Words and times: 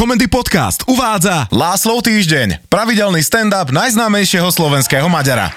Komendy 0.00 0.32
Podcast 0.32 0.88
uvádza 0.88 1.52
Láslov 1.52 2.00
týždeň, 2.00 2.72
pravidelný 2.72 3.20
stand-up 3.20 3.68
najznámejšieho 3.68 4.48
slovenského 4.48 5.04
Maďara. 5.12 5.52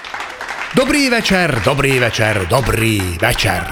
Dobrý 0.76 1.08
večer, 1.08 1.64
dobrý 1.64 1.96
večer, 1.96 2.44
dobrý 2.44 3.00
večer. 3.16 3.64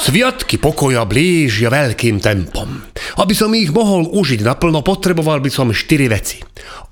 Sviatky 0.00 0.56
pokoja 0.56 1.04
blížia 1.04 1.68
veľkým 1.68 2.24
tempom. 2.24 2.88
Aby 3.20 3.36
som 3.36 3.52
ich 3.52 3.68
mohol 3.68 4.08
užiť 4.08 4.48
naplno, 4.48 4.80
potreboval 4.80 5.44
by 5.44 5.52
som 5.52 5.76
štyri 5.76 6.08
veci. 6.08 6.40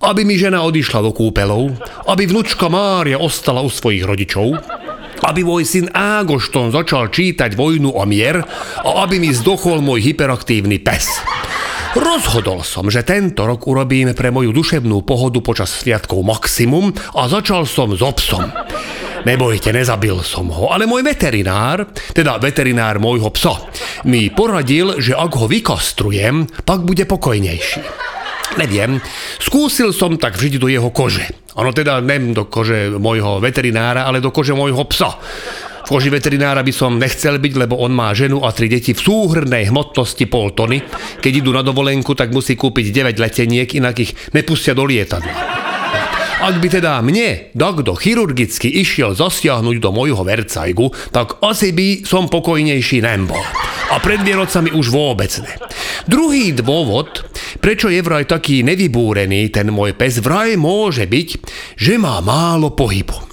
Aby 0.05 0.29
mi 0.29 0.37
žena 0.37 0.61
odišla 0.69 1.01
do 1.01 1.17
kúpelov, 1.17 1.73
aby 2.13 2.29
vnúčka 2.29 2.69
Mária 2.69 3.17
ostala 3.17 3.65
u 3.65 3.73
svojich 3.73 4.05
rodičov, 4.05 4.61
aby 5.25 5.41
môj 5.41 5.65
syn 5.65 5.89
Ágošton 5.89 6.69
začal 6.69 7.09
čítať 7.09 7.57
Vojnu 7.57 7.97
a 7.97 8.05
mier 8.05 8.45
a 8.85 9.09
aby 9.09 9.17
mi 9.17 9.33
zdochol 9.33 9.81
môj 9.81 10.05
hyperaktívny 10.05 10.85
pes. 10.85 11.17
Rozhodol 11.97 12.61
som, 12.61 12.93
že 12.93 13.09
tento 13.09 13.49
rok 13.49 13.65
urobíme 13.65 14.13
pre 14.13 14.29
moju 14.29 14.53
duševnú 14.53 15.01
pohodu 15.09 15.41
počas 15.41 15.73
sviatkov 15.81 16.21
maximum 16.29 16.93
a 17.17 17.25
začal 17.25 17.65
som 17.65 17.97
s 17.97 18.05
obsom. 18.05 18.45
Nebojte, 19.25 19.73
nezabil 19.73 20.21
som 20.21 20.53
ho, 20.53 20.69
ale 20.69 20.85
môj 20.85 21.01
veterinár, 21.01 21.89
teda 22.13 22.37
veterinár 22.37 23.01
môjho 23.01 23.33
psa, 23.33 23.65
mi 24.05 24.29
poradil, 24.29 25.01
že 25.01 25.17
ak 25.17 25.41
ho 25.41 25.49
vykastrujem, 25.49 26.45
pak 26.69 26.85
bude 26.85 27.09
pokojnejší. 27.09 27.81
Neviem, 28.61 29.01
skúsil 29.41 29.97
som 29.97 30.21
tak 30.21 30.37
vžiť 30.37 30.61
do 30.61 30.69
jeho 30.69 30.93
kože. 30.93 31.25
Ono 31.57 31.73
teda 31.73 32.05
nem 32.05 32.37
do 32.37 32.45
kože 32.45 32.93
môjho 32.93 33.41
veterinára, 33.41 34.05
ale 34.05 34.21
do 34.21 34.29
kože 34.29 34.53
môjho 34.53 34.85
psa. 34.85 35.17
V 35.87 35.95
koži 35.95 36.11
veterinára 36.11 36.67
by 36.67 36.75
som 36.75 36.99
nechcel 36.99 37.39
byť, 37.39 37.63
lebo 37.63 37.79
on 37.79 37.95
má 37.95 38.11
ženu 38.11 38.43
a 38.43 38.51
tri 38.51 38.67
deti 38.67 38.91
v 38.91 38.99
súhrnej 38.99 39.71
hmotnosti 39.71 40.27
pol 40.27 40.51
tony. 40.51 40.83
Keď 41.23 41.47
idú 41.47 41.55
na 41.55 41.63
dovolenku, 41.63 42.11
tak 42.19 42.35
musí 42.35 42.59
kúpiť 42.59 42.91
9 42.91 43.23
leteniek, 43.23 43.71
inak 43.71 43.95
ich 44.03 44.11
nepustia 44.35 44.75
do 44.75 44.83
lietadla. 44.83 45.31
Ak 46.43 46.59
by 46.59 46.69
teda 46.69 46.99
mne 47.07 47.55
takto 47.55 47.95
chirurgicky 47.95 48.67
išiel 48.83 49.15
zasiahnuť 49.15 49.77
do 49.79 49.91
mojho 49.95 50.27
vercajgu, 50.27 51.15
tak 51.15 51.39
asi 51.39 51.71
by 51.71 52.03
som 52.03 52.27
pokojnejší 52.27 53.07
nembol. 53.07 53.47
A 53.95 54.03
pred 54.03 54.27
Vianocami 54.27 54.75
už 54.75 54.91
vôbec 54.91 55.31
ne. 55.39 55.55
Druhý 56.11 56.51
dôvod, 56.51 57.31
prečo 57.63 57.87
je 57.87 58.03
vraj 58.03 58.27
taký 58.27 58.67
nevybúrený 58.67 59.55
ten 59.55 59.71
môj 59.71 59.95
pes, 59.95 60.19
vraj 60.19 60.59
môže 60.59 61.07
byť, 61.07 61.29
že 61.79 61.95
má 61.95 62.19
málo 62.19 62.75
pohybu. 62.75 63.26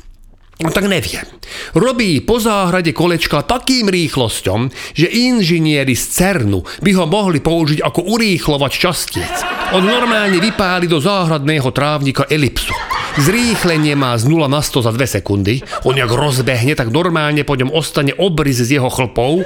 No 0.64 0.72
tak 0.72 0.88
neviem. 0.88 1.28
Robí 1.76 2.24
po 2.24 2.40
záhrade 2.40 2.96
kolečka 2.96 3.44
takým 3.44 3.92
rýchlosťom, 3.92 4.72
že 4.96 5.12
inžinieri 5.12 5.92
z 5.92 6.04
CERNu 6.16 6.64
by 6.80 6.92
ho 6.96 7.04
mohli 7.04 7.44
použiť 7.44 7.84
ako 7.84 8.16
urýchlovač 8.16 8.74
častiec. 8.80 9.36
On 9.76 9.84
normálne 9.84 10.40
vypáli 10.40 10.88
do 10.88 11.04
záhradného 11.04 11.68
trávnika 11.76 12.32
elipsu. 12.32 12.72
Zrýchlenie 13.20 13.94
má 13.94 14.16
z 14.16 14.26
0 14.26 14.48
na 14.48 14.64
100 14.64 14.88
za 14.88 14.92
2 14.96 15.20
sekundy, 15.20 15.60
on 15.84 16.00
jak 16.00 16.10
rozbehne, 16.10 16.74
tak 16.74 16.90
normálne 16.90 17.44
po 17.44 17.60
ňom 17.60 17.70
ostane 17.70 18.16
obrys 18.16 18.64
z 18.64 18.80
jeho 18.80 18.90
chlpov 18.90 19.46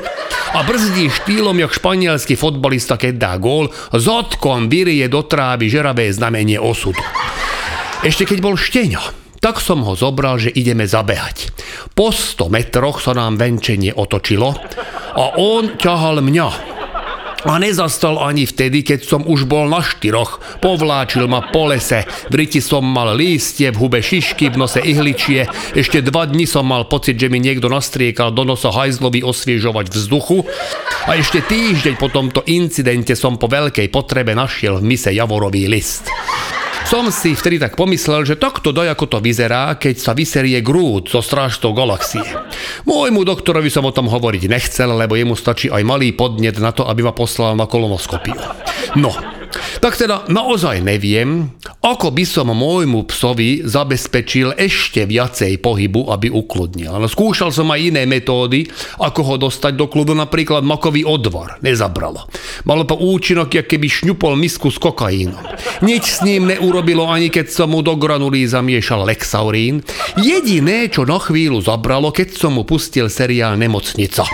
a 0.53 0.63
brzdí 0.63 1.11
štýlom 1.11 1.57
jak 1.59 1.75
španielský 1.75 2.39
fotbalista, 2.39 2.95
keď 2.95 3.13
dá 3.17 3.33
gól, 3.41 3.73
zodkom 3.91 4.71
vyrie 4.71 5.09
do 5.11 5.25
trávy 5.25 5.67
žeravé 5.67 6.13
znamenie 6.13 6.61
osudu. 6.61 7.01
Ešte 8.05 8.23
keď 8.23 8.39
bol 8.39 8.55
šteňo, 8.55 9.26
tak 9.39 9.61
som 9.61 9.85
ho 9.85 9.93
zobral, 9.93 10.41
že 10.41 10.53
ideme 10.53 10.85
zabehať. 10.85 11.51
Po 11.93 12.09
100 12.13 12.49
metroch 12.49 13.01
sa 13.03 13.13
nám 13.13 13.37
venčenie 13.37 13.93
otočilo 13.93 14.55
a 15.17 15.23
on 15.37 15.77
ťahal 15.77 16.21
mňa, 16.21 16.77
a 17.45 17.61
nezastal 17.61 18.17
ani 18.17 18.49
vtedy, 18.49 18.81
keď 18.81 19.05
som 19.05 19.21
už 19.23 19.45
bol 19.45 19.69
na 19.69 19.79
štyroch. 19.79 20.59
Povláčil 20.59 21.29
ma 21.29 21.45
po 21.53 21.69
lese, 21.69 22.03
v 22.27 22.43
riti 22.43 22.59
som 22.59 22.81
mal 22.81 23.13
lístie, 23.13 23.69
v 23.69 23.77
hube 23.77 24.01
šišky, 24.01 24.49
v 24.51 24.59
nose 24.59 24.81
ihličie. 24.81 25.45
Ešte 25.77 26.01
dva 26.01 26.25
dni 26.25 26.49
som 26.49 26.65
mal 26.65 26.89
pocit, 26.89 27.15
že 27.15 27.29
mi 27.29 27.37
niekto 27.37 27.69
nastriekal 27.69 28.33
do 28.33 28.41
nosa 28.41 28.73
hajzlovi 28.73 29.21
osviežovať 29.21 29.85
vzduchu. 29.93 30.43
A 31.07 31.15
ešte 31.15 31.45
týždeň 31.45 31.95
po 32.01 32.09
tomto 32.09 32.41
incidente 32.49 33.13
som 33.13 33.37
po 33.37 33.45
veľkej 33.45 33.87
potrebe 33.93 34.33
našiel 34.33 34.81
v 34.81 34.97
mise 34.97 35.13
javorový 35.13 35.69
list. 35.69 36.09
Som 36.87 37.11
si 37.11 37.35
vtedy 37.35 37.59
tak 37.59 37.75
pomyslel, 37.75 38.23
že 38.23 38.39
takto 38.39 38.71
daj 38.71 38.95
ako 38.95 39.05
to 39.11 39.17
vyzerá, 39.19 39.75
keď 39.75 39.95
sa 39.99 40.15
vyserie 40.15 40.63
Groot 40.63 41.11
zo 41.11 41.19
strážtou 41.19 41.75
galaxie. 41.75 42.23
Môjmu 42.87 43.27
doktorovi 43.27 43.67
som 43.67 43.83
o 43.83 43.91
tom 43.91 44.07
hovoriť 44.07 44.47
nechcel, 44.47 44.95
lebo 44.95 45.19
jemu 45.19 45.35
stačí 45.35 45.67
aj 45.67 45.83
malý 45.83 46.15
podnet 46.15 46.55
na 46.63 46.71
to, 46.71 46.87
aby 46.87 47.03
ma 47.03 47.11
poslal 47.11 47.59
na 47.59 47.67
kolonoskopiu. 47.67 48.39
No, 48.95 49.11
tak 49.79 49.99
teda 49.99 50.27
naozaj 50.27 50.81
neviem, 50.81 51.53
ako 51.83 52.11
by 52.11 52.23
som 52.25 52.49
môjmu 52.51 53.07
psovi 53.09 53.63
zabezpečil 53.63 54.57
ešte 54.57 55.05
viacej 55.05 55.61
pohybu, 55.61 56.09
aby 56.11 56.33
ukludnil. 56.33 56.91
Ale 56.91 57.07
skúšal 57.11 57.53
som 57.53 57.69
aj 57.69 57.93
iné 57.93 58.03
metódy, 58.09 58.67
ako 58.97 59.21
ho 59.23 59.35
dostať 59.37 59.73
do 59.77 59.85
klubu, 59.87 60.17
napríklad 60.17 60.65
makový 60.65 61.05
odvar. 61.05 61.61
Nezabralo. 61.61 62.25
Malo 62.65 62.83
to 62.83 62.97
účinok, 62.97 63.53
jak 63.53 63.67
keby 63.69 63.87
šňupol 63.87 64.33
misku 64.35 64.73
s 64.73 64.81
kokaínom. 64.81 65.41
Nič 65.85 66.17
s 66.17 66.19
ním 66.25 66.49
neurobilo, 66.49 67.05
ani 67.07 67.29
keď 67.29 67.53
som 67.53 67.71
mu 67.71 67.85
do 67.85 67.95
granulí 67.95 68.47
zamiešal 68.47 69.05
Lexaurín. 69.05 69.85
Jediné, 70.17 70.89
čo 70.89 71.05
na 71.05 71.21
chvíľu 71.21 71.61
zabralo, 71.61 72.09
keď 72.09 72.33
som 72.33 72.57
mu 72.57 72.63
pustil 72.65 73.11
seriál 73.11 73.59
Nemocnica. 73.59 74.25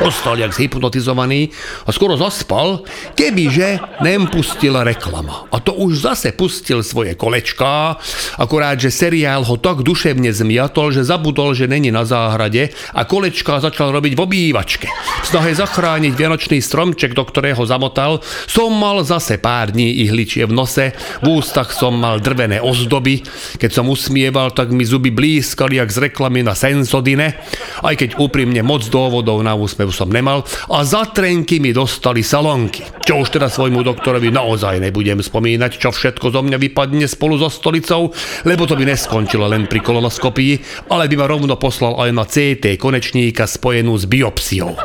Ostal 0.00 0.40
jak 0.40 0.56
zhypnotizovaný 0.56 1.52
a 1.84 1.92
skoro 1.92 2.16
zaspal, 2.16 2.88
kebyže 3.12 4.00
nem 4.00 4.24
pustila 4.24 4.80
reklama. 4.80 5.44
A 5.52 5.60
to 5.60 5.76
už 5.76 6.08
zase 6.08 6.32
pustil 6.32 6.80
svoje 6.80 7.12
kolečká, 7.12 8.00
akurát, 8.40 8.80
že 8.80 8.88
seriál 8.88 9.44
ho 9.44 9.60
tak 9.60 9.84
duševne 9.84 10.32
zmiatol, 10.32 10.96
že 10.96 11.04
zabudol, 11.04 11.52
že 11.52 11.68
není 11.68 11.92
na 11.92 12.08
záhrade 12.08 12.72
a 12.96 13.04
kolečká 13.04 13.60
začal 13.60 13.92
robiť 13.92 14.16
v 14.16 14.24
obývačke. 14.24 14.88
V 15.20 15.26
snahe 15.28 15.52
zachrániť 15.52 16.16
vianočný 16.16 16.64
stromček, 16.64 17.12
do 17.12 17.28
ktorého 17.28 17.60
zamotal, 17.68 18.24
som 18.48 18.72
mal 18.72 19.04
zase 19.04 19.36
pár 19.36 19.76
dní 19.76 20.00
ihličie 20.08 20.48
v 20.48 20.56
nose, 20.56 20.96
v 21.20 21.26
ústach 21.28 21.76
som 21.76 21.92
mal 21.92 22.24
drvené 22.24 22.64
ozdoby, 22.64 23.20
keď 23.60 23.70
som 23.76 23.92
usmieval, 23.92 24.56
tak 24.56 24.72
mi 24.72 24.88
zuby 24.88 25.12
blízkali 25.12 25.76
jak 25.76 25.92
z 25.92 26.08
reklamy 26.08 26.40
na 26.40 26.56
Sensodine, 26.56 27.36
aj 27.84 28.00
keď 28.00 28.10
úprimne 28.16 28.64
moc 28.64 28.80
dôvodov 28.88 29.44
na 29.44 29.52
úsmev 29.52 29.89
ktorú 29.90 30.06
som 30.06 30.14
nemal 30.14 30.46
a 30.70 30.86
za 30.86 31.10
trenky 31.10 31.58
mi 31.58 31.74
dostali 31.74 32.22
salonky. 32.22 32.86
Čo 33.02 33.26
už 33.26 33.34
teda 33.34 33.50
svojmu 33.50 33.82
doktorovi 33.82 34.30
naozaj 34.30 34.78
nebudem 34.78 35.18
spomínať, 35.18 35.82
čo 35.82 35.90
všetko 35.90 36.30
zo 36.30 36.46
mňa 36.46 36.62
vypadne 36.62 37.10
spolu 37.10 37.34
so 37.42 37.50
stolicou, 37.50 38.14
lebo 38.46 38.70
to 38.70 38.78
by 38.78 38.86
neskončilo 38.86 39.50
len 39.50 39.66
pri 39.66 39.82
kolonoskopii, 39.82 40.86
ale 40.94 41.10
by 41.10 41.14
ma 41.18 41.26
rovno 41.26 41.58
poslal 41.58 41.98
aj 41.98 42.10
na 42.14 42.22
CT 42.22 42.78
konečníka 42.78 43.50
spojenú 43.50 43.98
s 43.98 44.06
biopsiou. 44.06 44.78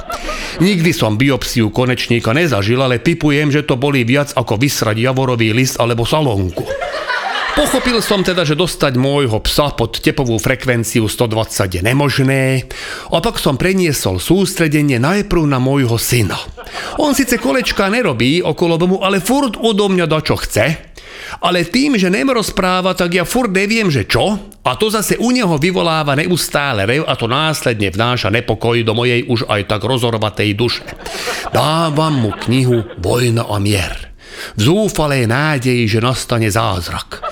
Nikdy 0.57 0.89
som 0.89 1.21
biopsiu 1.21 1.69
konečníka 1.69 2.33
nezažil, 2.33 2.81
ale 2.81 2.97
typujem, 2.97 3.53
že 3.53 3.61
to 3.61 3.77
boli 3.77 4.01
viac 4.01 4.33
ako 4.33 4.57
vysrať 4.57 4.97
javorový 4.97 5.53
list 5.53 5.77
alebo 5.77 6.01
salonku. 6.01 6.65
Pochopil 7.55 8.03
som 8.03 8.19
teda, 8.19 8.43
že 8.43 8.59
dostať 8.59 8.99
môjho 8.99 9.39
psa 9.39 9.71
pod 9.71 10.03
tepovú 10.03 10.35
frekvenciu 10.43 11.07
120 11.07 11.79
je 11.79 11.81
nemožné 11.87 12.67
a 13.07 13.23
pak 13.23 13.39
som 13.39 13.55
preniesol 13.55 14.19
sústredenie 14.19 14.99
najprv 14.99 15.47
na 15.47 15.55
môjho 15.55 15.95
syna. 15.95 16.35
On 16.99 17.15
síce 17.15 17.39
kolečka 17.39 17.87
nerobí 17.87 18.43
okolo 18.43 18.75
domu, 18.75 18.99
ale 18.99 19.23
furt 19.23 19.55
odo 19.55 19.87
mňa 19.87 20.03
da 20.03 20.19
čo 20.19 20.35
chce, 20.35 20.65
ale 21.39 21.63
tým, 21.63 21.95
že 21.95 22.11
nem 22.11 22.27
rozpráva, 22.27 22.91
tak 22.91 23.15
ja 23.15 23.23
furt 23.23 23.55
neviem, 23.55 23.87
že 23.87 24.03
čo, 24.03 24.35
a 24.59 24.75
to 24.75 24.91
zase 24.91 25.15
u 25.15 25.31
neho 25.31 25.55
vyvoláva 25.55 26.11
neustále 26.19 26.83
rev 26.83 27.07
a 27.07 27.15
to 27.15 27.31
následne 27.31 27.87
vnáša 27.87 28.35
nepokoj 28.35 28.75
do 28.83 28.91
mojej 28.91 29.23
už 29.31 29.47
aj 29.47 29.71
tak 29.71 29.87
rozorvatej 29.87 30.59
duše. 30.59 30.83
Dávam 31.55 32.19
mu 32.19 32.31
knihu 32.35 32.83
Vojna 32.99 33.47
a 33.47 33.63
mier 33.63 34.15
v 34.55 34.61
zúfalej 34.61 35.25
nádeji, 35.27 35.87
že 35.87 36.03
nastane 36.03 36.51
zázrak. 36.51 37.23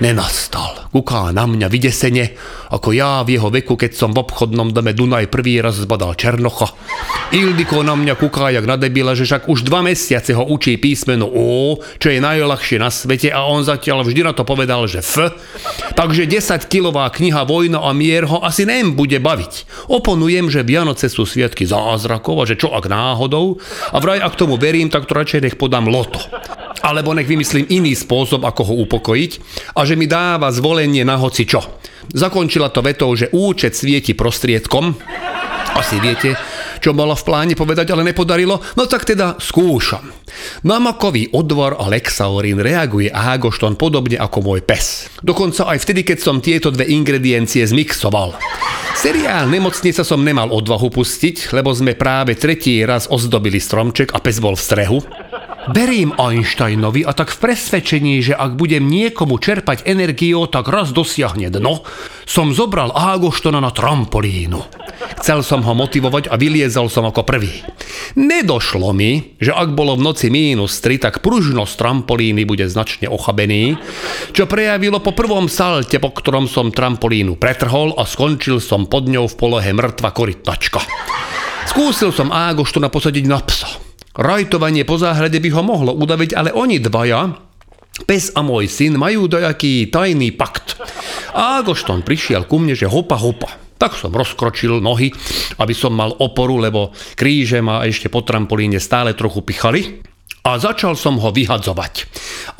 Nenastal. 0.00 0.88
Kuká 0.96 1.28
na 1.28 1.44
mňa 1.44 1.68
vydesene, 1.68 2.32
ako 2.72 2.96
ja 2.96 3.20
v 3.20 3.36
jeho 3.36 3.52
veku, 3.52 3.76
keď 3.76 3.92
som 3.92 4.16
v 4.16 4.24
obchodnom 4.24 4.72
dome 4.72 4.96
Dunaj 4.96 5.28
prvý 5.28 5.60
raz 5.60 5.76
zbadal 5.76 6.16
Černocha. 6.16 6.72
Ildiko 7.36 7.84
na 7.84 7.92
mňa 8.00 8.16
kuká 8.16 8.48
jak 8.48 8.64
na 8.64 8.80
debila, 8.80 9.12
že 9.12 9.28
však 9.28 9.52
už 9.52 9.68
dva 9.68 9.84
mesiace 9.84 10.32
ho 10.32 10.40
učí 10.48 10.80
písmeno 10.80 11.28
O, 11.28 11.76
čo 12.00 12.08
je 12.08 12.16
najľahšie 12.16 12.80
na 12.80 12.88
svete 12.88 13.28
a 13.28 13.44
on 13.44 13.60
zatiaľ 13.60 14.08
vždy 14.08 14.24
na 14.24 14.32
to 14.32 14.40
povedal, 14.48 14.88
že 14.88 15.04
F. 15.04 15.36
Takže 15.92 16.24
10-kilová 16.24 17.12
kniha 17.12 17.44
Vojna 17.44 17.84
a 17.84 17.92
mier 17.92 18.24
ho 18.24 18.40
asi 18.40 18.64
nem 18.64 18.96
bude 18.96 19.20
baviť. 19.20 19.86
Oponujem, 19.92 20.48
že 20.48 20.64
Vianoce 20.64 21.12
sú 21.12 21.28
sviatky 21.28 21.68
zázrakov 21.68 22.40
a 22.40 22.48
že 22.48 22.56
čo 22.56 22.72
ak 22.72 22.88
náhodou 22.88 23.60
a 23.92 24.00
vraj 24.00 24.24
ak 24.24 24.32
tomu 24.40 24.56
verím, 24.56 24.88
tak 24.88 25.04
to 25.04 25.12
radšej 25.12 25.44
nech 25.44 25.56
podám 25.60 25.92
loto 25.92 26.24
alebo 26.80 27.12
nech 27.12 27.28
vymyslím 27.28 27.68
iný 27.68 27.92
spôsob, 27.96 28.44
ako 28.44 28.62
ho 28.72 28.74
upokojiť 28.88 29.32
a 29.76 29.84
že 29.84 29.94
mi 29.96 30.08
dáva 30.08 30.48
zvolenie 30.52 31.04
na 31.04 31.20
hoci 31.20 31.44
čo. 31.44 31.80
Zakončila 32.10 32.72
to 32.72 32.82
vetou, 32.82 33.12
že 33.14 33.30
účet 33.30 33.76
svieti 33.76 34.16
prostriedkom. 34.16 34.96
Asi 35.70 36.02
viete, 36.02 36.34
čo 36.82 36.90
mala 36.96 37.14
v 37.14 37.22
pláne 37.22 37.54
povedať, 37.54 37.94
ale 37.94 38.02
nepodarilo, 38.02 38.58
no 38.74 38.84
tak 38.90 39.06
teda 39.06 39.38
skúšam. 39.38 40.02
Na 40.66 40.82
makový 40.82 41.30
odvar 41.30 41.78
a 41.78 41.86
reaguje 41.86 43.12
Ágošton 43.12 43.76
podobne 43.78 44.18
ako 44.18 44.38
môj 44.42 44.60
pes. 44.64 45.06
Dokonca 45.22 45.70
aj 45.70 45.78
vtedy, 45.86 46.02
keď 46.02 46.18
som 46.18 46.42
tieto 46.42 46.72
dve 46.74 46.88
ingrediencie 46.90 47.62
zmixoval. 47.62 48.34
Seriál 48.96 49.46
Nemocnica 49.46 50.02
som 50.02 50.24
nemal 50.24 50.50
odvahu 50.50 50.90
pustiť, 50.90 51.54
lebo 51.54 51.70
sme 51.70 51.94
práve 51.94 52.34
tretí 52.34 52.82
raz 52.82 53.06
ozdobili 53.06 53.62
stromček 53.62 54.10
a 54.10 54.18
pes 54.18 54.42
bol 54.42 54.58
v 54.58 54.64
strehu. 54.64 54.98
Verím 55.68 56.16
Einsteinovi 56.16 57.04
a 57.04 57.12
tak 57.12 57.36
v 57.36 57.52
presvedčení, 57.52 58.24
že 58.24 58.32
ak 58.32 58.56
budem 58.56 58.88
niekomu 58.88 59.36
čerpať 59.36 59.84
energiu, 59.84 60.48
tak 60.48 60.72
raz 60.72 60.88
dosiahne 60.88 61.52
dno, 61.52 61.84
som 62.24 62.56
zobral 62.56 62.88
Ágoštona 62.96 63.60
na 63.60 63.68
trampolínu. 63.68 64.56
Chcel 65.20 65.44
som 65.44 65.60
ho 65.60 65.76
motivovať 65.76 66.32
a 66.32 66.40
vyliezol 66.40 66.88
som 66.88 67.04
ako 67.04 67.28
prvý. 67.28 67.60
Nedošlo 68.16 68.96
mi, 68.96 69.36
že 69.36 69.52
ak 69.52 69.76
bolo 69.76 70.00
v 70.00 70.04
noci 70.08 70.32
mínus 70.32 70.80
3, 70.80 70.96
tak 70.96 71.20
pružnosť 71.20 71.76
trampolíny 71.76 72.48
bude 72.48 72.64
značne 72.64 73.12
ochabený, 73.12 73.76
čo 74.32 74.48
prejavilo 74.48 75.04
po 75.04 75.12
prvom 75.12 75.44
salte, 75.52 76.00
po 76.00 76.08
ktorom 76.08 76.48
som 76.48 76.72
trampolínu 76.72 77.36
pretrhol 77.36 77.92
a 78.00 78.08
skončil 78.08 78.64
som 78.64 78.88
pod 78.88 79.12
ňou 79.12 79.28
v 79.28 79.36
polohe 79.36 79.70
mŕtva 79.76 80.08
korytnačka. 80.08 80.80
Skúsil 81.68 82.16
som 82.16 82.32
Ágoštona 82.32 82.88
posadiť 82.88 83.24
na 83.28 83.44
psa. 83.44 83.89
Rajtovanie 84.20 84.84
po 84.84 85.00
záhrade 85.00 85.40
by 85.40 85.48
ho 85.56 85.62
mohlo 85.64 85.96
udaviť, 85.96 86.36
ale 86.36 86.52
oni 86.52 86.76
dvaja, 86.76 87.40
pes 88.04 88.28
a 88.36 88.44
môj 88.44 88.68
syn, 88.68 89.00
majú 89.00 89.24
dojaký 89.24 89.88
tajný 89.88 90.36
pakt. 90.36 90.76
A 91.32 91.64
Agošton 91.64 92.04
prišiel 92.04 92.44
ku 92.44 92.60
mne, 92.60 92.76
že 92.76 92.84
hopa 92.84 93.16
hopa. 93.16 93.48
Tak 93.80 93.96
som 93.96 94.12
rozkročil 94.12 94.84
nohy, 94.84 95.08
aby 95.56 95.72
som 95.72 95.96
mal 95.96 96.12
oporu, 96.20 96.60
lebo 96.60 96.92
kríže 97.16 97.64
ma 97.64 97.80
ešte 97.88 98.12
po 98.12 98.20
trampolíne 98.20 98.76
stále 98.76 99.16
trochu 99.16 99.40
pichali 99.40 100.09
a 100.44 100.56
začal 100.56 100.96
som 100.96 101.20
ho 101.20 101.28
vyhadzovať. 101.28 102.08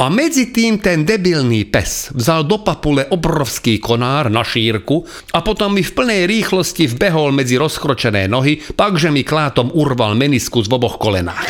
A 0.00 0.12
medzi 0.12 0.52
tým 0.52 0.80
ten 0.80 1.04
debilný 1.04 1.64
pes 1.68 2.12
vzal 2.12 2.44
do 2.44 2.60
papule 2.60 3.08
obrovský 3.08 3.80
konár 3.80 4.28
na 4.28 4.44
šírku 4.44 5.04
a 5.32 5.40
potom 5.40 5.76
mi 5.76 5.84
v 5.84 5.94
plnej 5.96 6.22
rýchlosti 6.28 6.88
vbehol 6.92 7.32
medzi 7.32 7.56
rozkročené 7.56 8.28
nohy, 8.28 8.60
takže 8.76 9.08
mi 9.08 9.24
klátom 9.24 9.72
urval 9.72 10.12
meniskus 10.16 10.68
v 10.68 10.76
oboch 10.76 11.00
kolenách. 11.00 11.48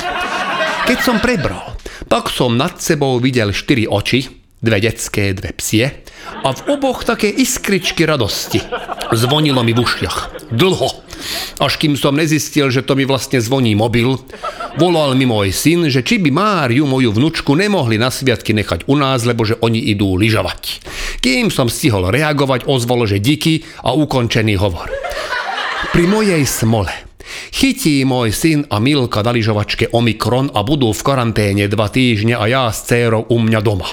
Keď 0.87 0.99
som 1.03 1.23
prebral, 1.23 1.75
pak 2.11 2.31
som 2.31 2.59
nad 2.59 2.79
sebou 2.83 3.19
videl 3.23 3.55
štyri 3.55 3.87
oči, 3.87 4.27
dve 4.61 4.79
detské, 4.83 5.33
dve 5.33 5.55
psie 5.57 6.05
a 6.43 6.49
v 6.53 6.61
oboch 6.75 7.03
také 7.03 7.31
iskričky 7.33 8.07
radosti. 8.07 8.61
Zvonilo 9.11 9.65
mi 9.67 9.73
v 9.73 9.83
ušiach. 9.83 10.51
Dlho 10.53 11.10
až 11.59 11.73
kým 11.77 11.99
som 11.99 12.17
nezistil, 12.17 12.71
že 12.71 12.87
to 12.87 12.95
mi 12.95 13.05
vlastne 13.05 13.43
zvoní 13.43 13.75
mobil. 13.75 14.17
Volal 14.79 15.19
mi 15.19 15.27
môj 15.27 15.51
syn, 15.51 15.91
že 15.91 16.07
či 16.07 16.23
by 16.23 16.31
Máriu, 16.31 16.87
moju 16.87 17.11
vnučku, 17.11 17.53
nemohli 17.59 17.99
na 17.99 18.09
sviatky 18.09 18.55
nechať 18.55 18.87
u 18.87 18.95
nás, 18.97 19.27
lebo 19.27 19.43
že 19.43 19.59
oni 19.59 19.91
idú 19.91 20.15
lyžovať. 20.15 20.85
Kým 21.21 21.51
som 21.51 21.67
stihol 21.67 22.09
reagovať, 22.09 22.71
ozvalo, 22.71 23.05
že 23.05 23.19
díky 23.19 23.67
a 23.83 23.93
ukončený 23.93 24.55
hovor. 24.57 24.89
Pri 25.91 26.07
mojej 26.07 26.47
smole 26.47 27.10
Chytí 27.51 28.03
môj 28.05 28.33
syn 28.33 28.69
a 28.69 28.81
Milka 28.81 29.21
na 29.21 29.33
lyžovačke 29.35 29.93
Omikron 29.93 30.51
a 30.53 30.65
budú 30.65 30.91
v 30.91 31.05
karanténe 31.05 31.65
dva 31.69 31.93
týždne 31.93 32.37
a 32.37 32.45
ja 32.49 32.65
s 32.69 32.87
cérou 32.89 33.29
u 33.29 33.37
mňa 33.39 33.61
doma. 33.61 33.89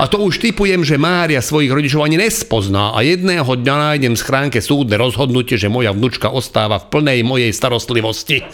A 0.00 0.08
to 0.08 0.20
už 0.20 0.40
typujem, 0.40 0.84
že 0.84 1.00
Mária 1.00 1.44
svojich 1.44 1.70
rodičov 1.70 2.04
ani 2.04 2.16
nespozná 2.18 2.96
a 2.96 3.04
jedného 3.04 3.46
dňa 3.46 3.74
nájdem 3.76 4.14
v 4.16 4.22
schránke 4.22 4.58
súdne 4.64 4.96
rozhodnutie, 4.96 5.60
že 5.60 5.72
moja 5.72 5.92
vnučka 5.94 6.32
ostáva 6.32 6.80
v 6.80 6.88
plnej 6.88 7.20
mojej 7.22 7.52
starostlivosti. 7.52 8.44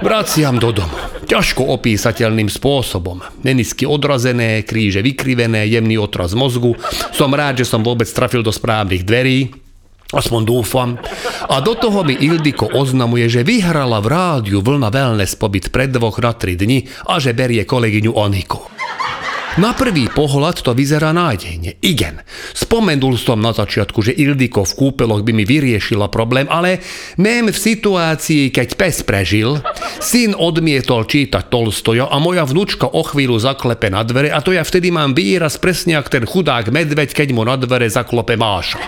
Vraciam 0.00 0.56
do 0.56 0.72
domu. 0.72 0.96
Ťažko 1.28 1.62
opísateľným 1.76 2.48
spôsobom. 2.48 3.20
Menisky 3.44 3.84
odrazené, 3.84 4.64
kríže 4.64 5.04
vykrivené, 5.04 5.68
jemný 5.68 6.00
otraz 6.00 6.32
mozgu. 6.32 6.72
Som 7.12 7.36
rád, 7.36 7.60
že 7.60 7.68
som 7.68 7.84
vôbec 7.84 8.08
trafil 8.08 8.40
do 8.40 8.50
správnych 8.50 9.04
dverí. 9.04 9.59
Aspoň 10.10 10.40
dúfam. 10.42 10.98
A 11.46 11.62
do 11.62 11.78
toho 11.78 12.02
mi 12.02 12.18
Ildiko 12.18 12.66
oznamuje, 12.66 13.30
že 13.30 13.46
vyhrala 13.46 14.02
v 14.02 14.10
rádiu 14.10 14.58
vlna 14.58 14.90
wellness 14.90 15.38
pobyt 15.38 15.70
pred 15.70 15.94
dvoch 15.94 16.18
na 16.18 16.34
tri 16.34 16.58
dni 16.58 16.82
a 17.06 17.22
že 17.22 17.30
berie 17.30 17.62
kolegyňu 17.62 18.10
Oniku. 18.18 18.58
Na 19.58 19.74
prvý 19.74 20.06
pohľad 20.06 20.62
to 20.62 20.70
vyzerá 20.78 21.10
nádejne. 21.10 21.82
Igen. 21.82 22.22
Spomenul 22.54 23.18
som 23.18 23.42
na 23.42 23.50
začiatku, 23.50 23.98
že 23.98 24.14
Ildiko 24.14 24.62
v 24.62 24.76
kúpeloch 24.78 25.26
by 25.26 25.34
mi 25.34 25.42
vyriešila 25.42 26.06
problém, 26.06 26.46
ale 26.46 26.78
mém 27.18 27.50
v 27.50 27.58
situácii, 27.58 28.54
keď 28.54 28.68
pes 28.78 29.02
prežil, 29.02 29.58
syn 29.98 30.38
odmietol 30.38 31.02
čítať 31.02 31.50
Tolstoja 31.50 32.06
a 32.06 32.22
moja 32.22 32.46
vnúčka 32.46 32.94
o 32.94 33.02
chvíľu 33.02 33.42
zaklepe 33.42 33.90
na 33.90 34.06
dvere 34.06 34.30
a 34.30 34.38
to 34.38 34.54
ja 34.54 34.62
vtedy 34.62 34.94
mám 34.94 35.18
výraz 35.18 35.58
presne 35.58 35.98
jak 35.98 36.06
ten 36.06 36.30
chudák 36.30 36.70
medveď, 36.70 37.10
keď 37.10 37.34
mu 37.34 37.42
na 37.42 37.58
dvere 37.58 37.90
zaklope 37.90 38.38
Máša. 38.38 38.78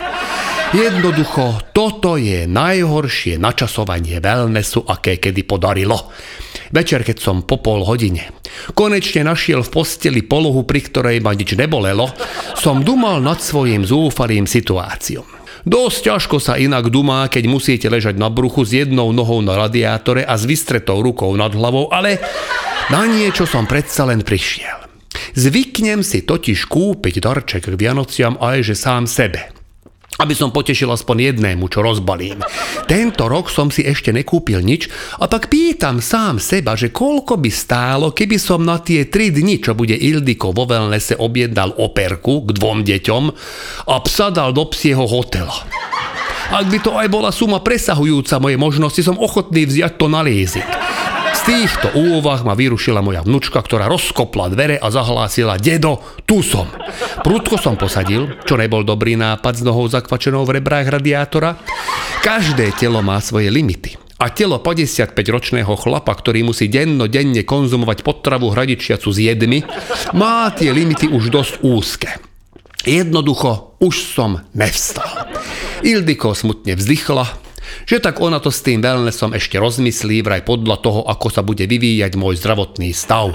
Jednoducho, 0.72 1.60
toto 1.76 2.16
je 2.16 2.48
najhoršie 2.48 3.36
načasovanie 3.36 4.24
wellnessu, 4.24 4.80
aké 4.80 5.20
kedy 5.20 5.44
podarilo. 5.44 6.08
Večer, 6.72 7.04
keď 7.04 7.20
som 7.20 7.44
po 7.44 7.60
pol 7.60 7.84
hodine 7.84 8.32
konečne 8.72 9.20
našiel 9.20 9.60
v 9.60 9.68
posteli 9.68 10.24
polohu, 10.24 10.64
pri 10.64 10.80
ktorej 10.80 11.20
ma 11.20 11.36
nič 11.36 11.60
nebolelo, 11.60 12.08
som 12.56 12.80
dumal 12.80 13.20
nad 13.20 13.44
svojim 13.44 13.84
zúfalým 13.84 14.48
situáciom. 14.48 15.28
Dosť 15.68 15.98
ťažko 16.08 16.36
sa 16.40 16.56
inak 16.56 16.88
dumá, 16.88 17.28
keď 17.28 17.52
musíte 17.52 17.92
ležať 17.92 18.16
na 18.16 18.32
bruchu 18.32 18.64
s 18.64 18.72
jednou 18.72 19.12
nohou 19.12 19.44
na 19.44 19.60
radiátore 19.60 20.24
a 20.24 20.40
s 20.40 20.48
vystretou 20.48 21.04
rukou 21.04 21.36
nad 21.36 21.52
hlavou, 21.52 21.92
ale 21.92 22.16
na 22.88 23.04
niečo 23.04 23.44
som 23.44 23.68
predsa 23.68 24.08
len 24.08 24.24
prišiel. 24.24 24.88
Zvyknem 25.36 26.00
si 26.00 26.24
totiž 26.24 26.64
kúpiť 26.64 27.20
darček 27.20 27.68
k 27.68 27.76
Vianociam 27.76 28.40
aj 28.40 28.72
že 28.72 28.74
sám 28.74 29.04
sebe 29.04 29.61
aby 30.22 30.38
som 30.38 30.54
potešil 30.54 30.86
aspoň 30.94 31.34
jednému, 31.34 31.66
čo 31.66 31.82
rozbalím. 31.82 32.38
Tento 32.86 33.26
rok 33.26 33.50
som 33.50 33.74
si 33.74 33.82
ešte 33.82 34.14
nekúpil 34.14 34.62
nič 34.62 34.86
a 35.18 35.26
tak 35.26 35.50
pýtam 35.50 35.98
sám 35.98 36.38
seba, 36.38 36.78
že 36.78 36.94
koľko 36.94 37.42
by 37.42 37.50
stálo, 37.50 38.14
keby 38.14 38.38
som 38.38 38.62
na 38.62 38.78
tie 38.78 39.10
tri 39.10 39.34
dni, 39.34 39.58
čo 39.58 39.74
bude 39.74 39.98
Ildiko 39.98 40.54
vo 40.54 40.64
Velnese 40.70 41.18
objednal 41.18 41.74
operku 41.74 42.46
k 42.46 42.54
dvom 42.54 42.86
deťom 42.86 43.24
a 43.90 43.94
psa 44.06 44.30
dal 44.30 44.54
do 44.54 44.62
psieho 44.70 45.02
hotela. 45.02 45.66
Ak 46.52 46.68
by 46.68 46.78
to 46.84 46.94
aj 46.94 47.08
bola 47.10 47.34
suma 47.34 47.64
presahujúca 47.64 48.38
moje 48.38 48.60
možnosti, 48.60 49.00
som 49.02 49.18
ochotný 49.18 49.66
vziať 49.66 49.98
to 49.98 50.06
na 50.06 50.20
leasing 50.20 50.81
týchto 51.42 51.90
úvah 51.98 52.40
ma 52.46 52.54
vyrušila 52.54 53.02
moja 53.02 53.26
vnučka, 53.26 53.58
ktorá 53.58 53.90
rozkopla 53.90 54.50
dvere 54.54 54.76
a 54.78 54.88
zahlásila 54.94 55.58
Dedo, 55.58 55.98
tu 56.22 56.40
som. 56.40 56.70
Prudko 57.26 57.58
som 57.58 57.74
posadil, 57.74 58.38
čo 58.46 58.54
nebol 58.54 58.86
dobrý 58.86 59.18
nápad 59.18 59.58
s 59.58 59.62
nohou 59.66 59.90
zakvačenou 59.90 60.46
v 60.46 60.62
rebrách 60.62 60.88
radiátora. 60.88 61.58
Každé 62.22 62.78
telo 62.78 63.02
má 63.02 63.18
svoje 63.18 63.50
limity. 63.50 63.98
A 64.22 64.30
telo 64.30 64.62
55-ročného 64.62 65.74
chlapa, 65.74 66.14
ktorý 66.14 66.46
musí 66.46 66.70
denno-denne 66.70 67.42
konzumovať 67.42 68.06
potravu 68.06 68.54
hradičiacu 68.54 69.10
s 69.10 69.18
jedmi, 69.18 69.66
má 70.14 70.46
tie 70.54 70.70
limity 70.70 71.10
už 71.10 71.34
dosť 71.34 71.54
úzke. 71.66 72.10
Jednoducho, 72.86 73.78
už 73.82 73.94
som 74.14 74.46
nevstal. 74.54 75.26
Ildiko 75.82 76.38
smutne 76.38 76.78
vzdychla, 76.78 77.41
že 77.86 78.00
tak 78.02 78.22
ona 78.22 78.38
to 78.38 78.50
s 78.50 78.64
tým 78.64 78.80
wellnessom 78.80 79.36
ešte 79.36 79.60
rozmyslí 79.60 80.24
vraj 80.24 80.42
podľa 80.44 80.76
toho, 80.80 81.00
ako 81.06 81.28
sa 81.30 81.42
bude 81.44 81.64
vyvíjať 81.68 82.12
môj 82.16 82.38
zdravotný 82.40 82.90
stav. 82.94 83.34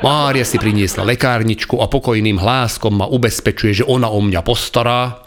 Mária 0.00 0.48
si 0.48 0.56
priniesla 0.56 1.04
lekárničku 1.04 1.76
a 1.76 1.84
pokojným 1.84 2.40
hláskom 2.40 3.04
ma 3.04 3.06
ubezpečuje, 3.06 3.84
že 3.84 3.88
ona 3.88 4.08
o 4.08 4.24
mňa 4.24 4.40
postará. 4.40 5.20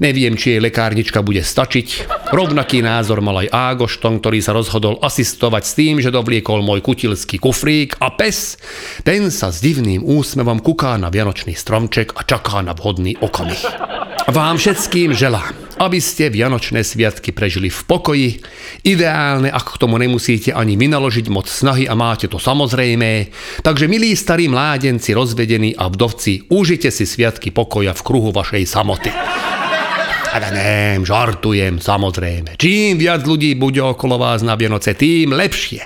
Neviem, 0.00 0.32
či 0.32 0.56
jej 0.56 0.64
lekárnička 0.64 1.20
bude 1.20 1.44
stačiť. 1.44 2.08
Rovnaký 2.32 2.80
názor 2.80 3.20
mal 3.20 3.44
aj 3.44 3.52
Ágošton, 3.52 4.24
ktorý 4.24 4.40
sa 4.40 4.56
rozhodol 4.56 4.96
asistovať 4.98 5.62
s 5.62 5.72
tým, 5.76 5.94
že 6.00 6.08
dovliekol 6.08 6.64
môj 6.64 6.80
kutilský 6.80 7.36
kufrík 7.36 8.00
a 8.00 8.08
pes, 8.08 8.56
ten 9.04 9.28
sa 9.28 9.52
s 9.52 9.60
divným 9.60 10.00
úsmevom 10.00 10.64
kuká 10.64 10.96
na 10.96 11.12
vianočný 11.12 11.52
stromček 11.52 12.16
a 12.16 12.24
čaká 12.24 12.64
na 12.64 12.72
vhodný 12.72 13.20
okamih. 13.20 13.60
Vám 14.32 14.56
všetkým 14.56 15.12
želám, 15.12 15.52
aby 15.80 15.96
ste 15.96 16.28
Vianočné 16.28 16.84
sviatky 16.84 17.32
prežili 17.32 17.72
v 17.72 17.80
pokoji. 17.88 18.28
Ideálne, 18.84 19.48
ak 19.48 19.74
k 19.74 19.80
tomu 19.80 19.96
nemusíte 19.96 20.52
ani 20.52 20.76
vynaložiť 20.76 21.32
moc 21.32 21.48
snahy 21.48 21.88
a 21.88 21.96
máte 21.96 22.28
to 22.28 22.36
samozrejmé. 22.36 23.32
Takže 23.64 23.88
milí 23.88 24.12
starí 24.12 24.52
mládenci, 24.52 25.16
rozvedení 25.16 25.72
a 25.72 25.88
vdovci, 25.88 26.52
užite 26.52 26.92
si 26.92 27.08
sviatky 27.08 27.48
pokoja 27.48 27.96
v 27.96 28.04
kruhu 28.04 28.28
vašej 28.28 28.68
samoty. 28.68 29.10
Ale 30.30 30.54
nem, 30.54 31.02
žartujem, 31.02 31.82
samozrejme. 31.82 32.54
Čím 32.54 33.02
viac 33.02 33.26
ľudí 33.26 33.58
bude 33.58 33.82
okolo 33.82 34.14
vás 34.14 34.46
na 34.46 34.54
Vianoce, 34.54 34.94
tým 34.94 35.34
lepšie. 35.34 35.82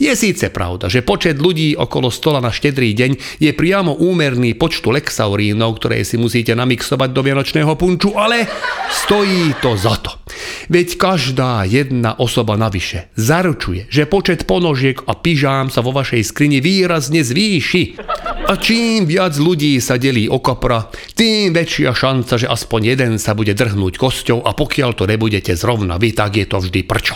Je 0.00 0.08
síce 0.16 0.48
pravda, 0.48 0.88
že 0.88 1.04
počet 1.04 1.36
ľudí 1.36 1.76
okolo 1.76 2.08
stola 2.08 2.40
na 2.40 2.48
štedrý 2.48 2.96
deň 2.96 3.36
je 3.36 3.52
priamo 3.52 4.00
úmerný 4.00 4.56
počtu 4.56 4.88
lexaurínov, 4.96 5.76
ktoré 5.76 6.08
si 6.08 6.16
musíte 6.16 6.56
namixovať 6.56 7.12
do 7.12 7.20
vianočného 7.20 7.76
punču, 7.76 8.16
ale 8.16 8.48
stojí 8.88 9.60
to 9.60 9.76
za 9.76 10.00
to. 10.00 10.21
Veď 10.68 10.88
každá 10.96 11.66
jedna 11.66 12.16
osoba 12.16 12.54
navyše 12.56 13.10
zaručuje, 13.18 13.86
že 13.90 14.08
počet 14.08 14.44
ponožiek 14.46 15.00
a 15.06 15.16
pyžám 15.18 15.68
sa 15.68 15.80
vo 15.80 15.94
vašej 15.94 16.22
skrini 16.22 16.58
výrazne 16.62 17.22
zvýši. 17.24 17.98
A 18.42 18.58
čím 18.58 19.06
viac 19.06 19.38
ľudí 19.38 19.78
sa 19.78 19.96
delí 19.96 20.26
o 20.26 20.42
kapra, 20.42 20.90
tým 21.14 21.54
väčšia 21.54 21.94
šanca, 21.94 22.42
že 22.42 22.50
aspoň 22.50 22.80
jeden 22.94 23.12
sa 23.22 23.38
bude 23.38 23.54
drhnúť 23.54 23.94
kosťou 23.96 24.42
a 24.42 24.50
pokiaľ 24.50 24.90
to 24.98 25.04
nebudete 25.06 25.54
zrovna 25.54 25.94
vy, 25.96 26.10
tak 26.10 26.36
je 26.36 26.46
to 26.50 26.58
vždy 26.58 26.82
prčo. 26.82 27.14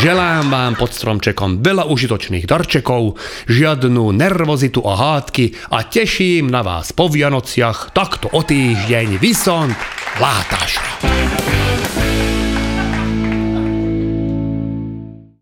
Želám 0.00 0.48
vám 0.48 0.72
pod 0.80 0.96
stromčekom 0.96 1.60
veľa 1.60 1.86
užitočných 1.86 2.48
darčekov, 2.48 3.20
žiadnu 3.46 4.16
nervozitu 4.16 4.80
a 4.82 4.96
hádky 4.96 5.52
a 5.76 5.84
teším 5.84 6.48
na 6.48 6.64
vás 6.64 6.96
po 6.96 7.12
Vianociach 7.12 7.92
takto 7.92 8.32
o 8.32 8.40
týždeň 8.40 9.20
vysont 9.20 9.76
látaš. 10.16 10.80